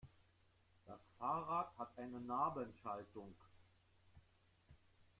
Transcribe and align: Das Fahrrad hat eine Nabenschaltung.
Das 0.87 0.97
Fahrrad 1.19 1.73
hat 1.77 1.95
eine 1.95 2.19
Nabenschaltung. 2.21 3.35